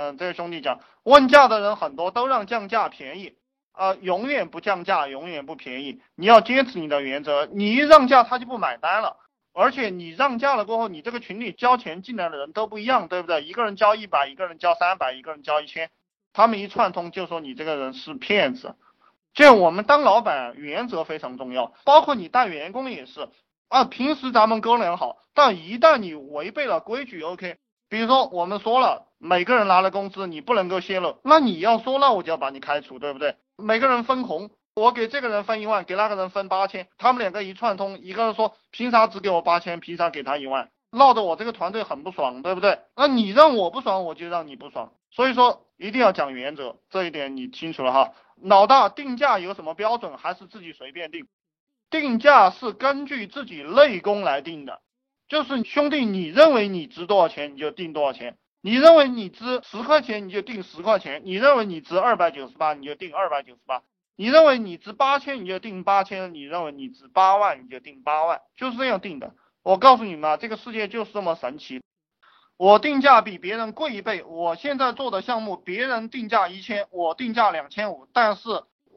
[0.00, 3.34] 嗯，这个兄弟讲，问价的人很多，都让降价便宜，
[3.72, 6.00] 啊，永远不降价，永远不便宜。
[6.14, 9.18] 你要坚持你的原则，你一让价他就不买单了。
[9.52, 13.44] 而且你让价了过后，你这个群里交钱进来的人都不一样，对不对？
[13.44, 15.90] 一个人交一百，一个人交三百，一个人交一千，
[16.32, 18.76] 他们一串通就说你这个人是骗子。
[19.34, 23.28] 就我们当老板，原则非常重要，包括你带员工也是
[23.68, 23.84] 啊。
[23.84, 27.58] 平时咱们哥俩好，但一旦你违背了规矩，OK，
[27.90, 33.36] 比如说我们说了，每个人拿了工资，你不能够泄露，那你要说，那我就要把你开除，对不对？
[33.58, 42.78] 每个人分红，我给这个人分一万，给那个人分八千，他们两个一串通，一个人说凭啥只给我八千，凭啥给他一万，闹得我这个团队很不爽，对不对？
[42.96, 48.12] 那你让我不爽，我就让你不爽，所以说一定要讲原则，这一点你清楚了哈。
[48.42, 51.26] 老大定价有什么标准，还是自己随便定？
[51.90, 54.80] 定价是根据自己内功来定的，
[55.28, 58.32] 就是兄弟，你认为你值多少钱，你就定多少钱；
[58.62, 63.82] 你认为你值十块钱，你就定十块钱；你认为你值二百九十八，你就定二百九十八；
[64.16, 69.32] 你认为你值八千，你就定八千；你认为你值八万，你就定八万，就是这样定的。
[69.62, 71.80] 我告诉你们啊，这个世界就是这么神奇。
[72.58, 78.48] 我定价比别人贵一倍，我现在做的项目，别人定价一千，我定价两千五，但是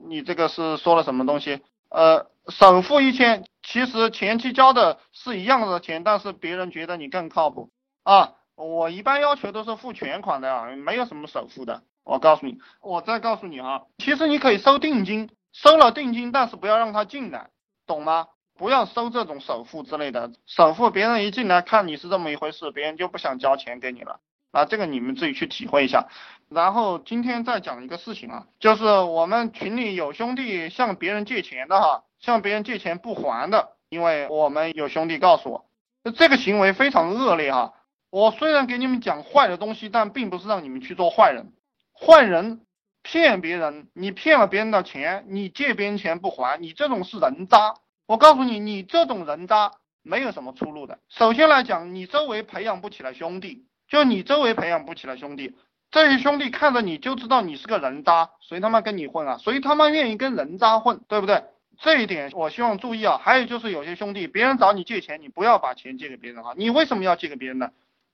[0.05, 1.61] 你这个是说了什么东西？
[1.87, 7.69] 呃，首付一千，其实前期交的是一样的钱，但是别人觉得你更靠谱
[8.03, 8.33] 啊。
[8.55, 11.83] 我一般要求都是付全款的啊，没有什么首付的。
[12.03, 17.49] 我告诉你，我再告诉你哈，其实你可以收定金，收了定金，但是不要让他进来，
[17.87, 18.27] 懂吗？
[18.55, 24.19] 不要收这种首付之类的，首付别人一进来看你是这么一回事，别人就不想交钱给你了。
[24.51, 26.07] 啊，这个你们自己去体会一下。
[26.49, 35.65] 然后今天再讲一个事情啊，就是我们群里有兄弟向别人借钱的哈，向别人借钱不还的，因为我们有兄弟告诉我，
[36.11, 37.73] 这个行为非常恶劣哈。
[38.13, 41.51] 我虽然给你们讲坏的东西，但并不是让你们去做坏人。
[41.99, 42.61] 坏人
[43.01, 47.73] 骗别人，你骗了别人的钱，你借别人钱不还，你这种是人渣。
[48.05, 49.71] 我告诉你，你这种人渣
[50.03, 50.99] 没有什么出路的。
[51.09, 55.55] 首先来讲，你周围培养不起来兄弟，就你周围培养不起来兄弟，
[55.89, 59.39] 这些兄弟看着你就知道你是个人渣，谁他妈跟你混啊？
[59.39, 61.45] 谁他妈愿意跟人渣混，对不对？
[61.79, 63.19] 这一点我希望注意啊。
[63.23, 66.53] 还有就是有些兄弟，别人找你借钱，你不要把钱借给别人啊。
[66.55, 67.71] 你为什么要借给别人呢？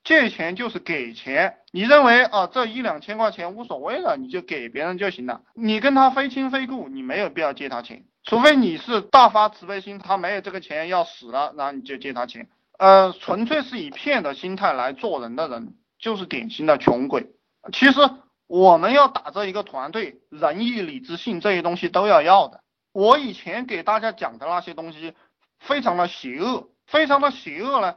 [0.09, 5.43] 借钱就是给钱，你认为啊这一两千块钱无所谓了，你就给别人就行了。
[5.53, 8.05] 你跟他非亲非故，你没有必要借他钱。
[8.23, 12.49] 除非你是大发慈悲心，他没有这个钱要死了，然后你就借他钱。
[12.79, 17.27] 呃，纯粹是以骗的心态来做人的人，就是典型的穷鬼。
[17.71, 17.99] 其实
[18.47, 22.61] 我们要打造一个团队，仁义礼智信这些东西都要要的。
[22.93, 25.13] 我以前给大家讲的那些东西，
[25.59, 27.93] 非常的邪恶，非常的邪恶呢，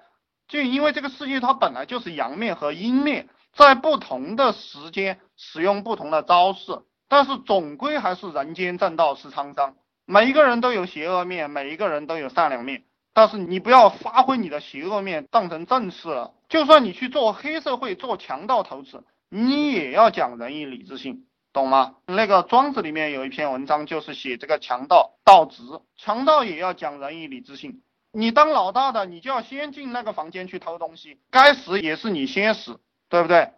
[0.52, 9.76] 就因为这个世界它本来就是阳面和阴面，在不同的时间使用不同的招式，但是总归还是人间正道是沧桑。
[10.04, 12.82] 每一个人都有邪恶面，每一个人都有善良面，
[13.14, 16.34] 但是你不要发挥你的邪恶面当成正事了。
[16.50, 21.24] 就算你去做黑社会、做强盗头子，你也要讲仁义礼智信，
[21.54, 21.94] 懂吗？
[22.04, 25.62] 那个庄子里面有一篇文章，就是写这个强盗盗直，
[25.96, 27.80] 强盗也要讲仁义礼智信。
[28.12, 32.78] 你当老大的，你就要先进那个房间去偷东西，该死也是你先死，
[33.08, 33.50] 对不对？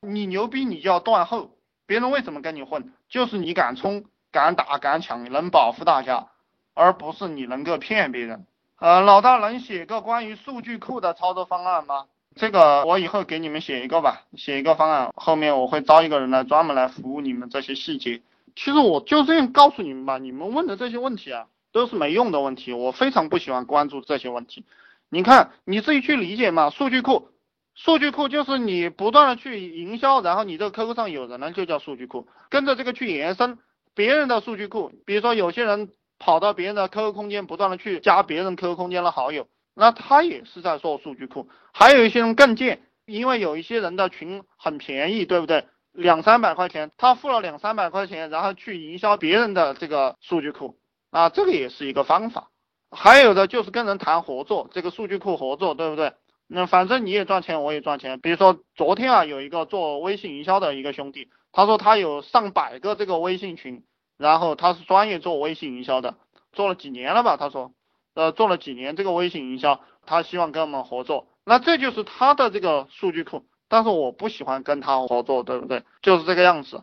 [0.00, 1.50] 你牛逼，你就要断后。
[1.86, 2.92] 别人为什么跟你混？
[3.08, 4.04] 就是你敢冲。
[4.32, 6.28] 敢打敢抢，能保护大家，
[6.74, 8.46] 而不是你能够骗别人。
[8.78, 12.06] 呃，老大能写个关于数据库的操作方案吗？
[12.36, 18.22] 这个我以后给你们写一个吧，写一个方案，后面我会招一个人来专门来服务你们这些细节。
[18.54, 24.64] 其实我就这样告诉你们吧，你们问的这些问题啊，都是没用的问题，我非常不喜欢关注这些问题。
[25.08, 27.28] 你看你自己去理解嘛，数据库，
[27.74, 33.58] 数据库就是你不断的去营销，然后你这个 QQ 上有人了就叫数据库，跟着这个去延伸。
[33.94, 41.48] 别人的数据库，比如说有些人跑到别人的 QQ 空间，不断的去加别人 QQ 空间的好友，那他也是在做数据库。
[41.72, 45.66] 还有一些人更贱，因为有一些人的群很便宜，对不对？
[45.92, 50.78] 两三百块钱，他付了两三百块钱，然后去营销别人的这个数据库，
[51.10, 52.50] 啊，这个也是一个方法。
[52.90, 56.14] 还有的就是跟人谈合作，这个数据库合作，对不对？
[56.46, 58.18] 那反正你也赚钱，我也赚钱。
[58.20, 61.28] 比如说昨天啊，有一个做微信营销的一个兄弟。
[61.52, 63.84] 他说他有上百个这个微信群，
[64.16, 66.16] 然后他是专业做微信营销的，
[66.52, 67.36] 做了几年了吧？
[67.36, 67.72] 他说，
[68.14, 73.44] 呃，做了几年这个微信营销，他希望跟我们合作，那这就是他的这个数据库。
[73.68, 75.84] 但是我不喜欢跟他合作，对不对？
[76.02, 76.82] 就是这个样子，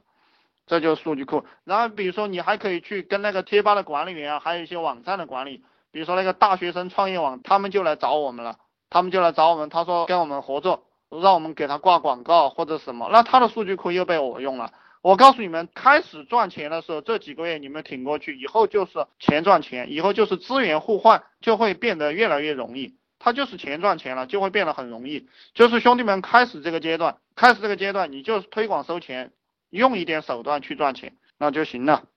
[0.68, 1.44] 这就是数据库。
[1.64, 8.58] 然后比如说你还可以去跟那个贴吧的管理员啊，还有一些网站的管理，比如说那个大学生创业网，他们就来找我们了，
[8.92, 10.84] 他们就来找我们，他说跟我们合作。
[11.10, 14.74] 让我们给他挂广告或者什么，那他的数据库又被我用了。
[15.02, 22.98] 我告诉你们，开始赚钱的时候，这几个月你们挺过去，以后就是钱赚钱，以后就是资源互换，就会变得越来越容易。
[23.19, 25.30] 它就是钱赚钱了，就会变得很容易。
[25.54, 29.31] 就是兄弟们，开始这个阶段，开始这个阶段，你就是推广收钱，
[29.69, 32.08] 用一点手段去赚钱，那就行了。